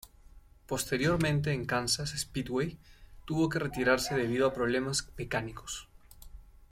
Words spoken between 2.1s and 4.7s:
Speedway tuvo que retirarse debido a